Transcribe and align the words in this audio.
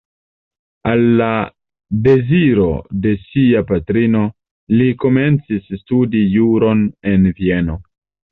Al 0.91 1.01
la 1.17 1.27
deziro 2.05 2.69
de 3.03 3.11
sia 3.25 3.61
patrino 3.73 4.23
li 4.79 4.87
komencis 5.05 5.69
studi 5.83 6.25
juron 6.39 6.83
en 7.13 7.29
Vieno. 7.43 7.77